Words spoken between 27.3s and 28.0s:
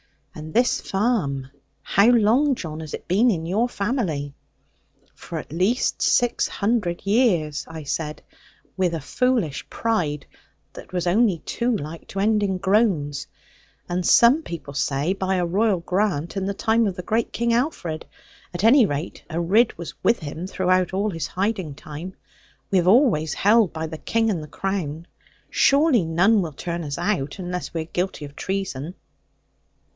unless we are